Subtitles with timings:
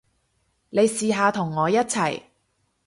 [0.71, 2.23] 你試下同我一齊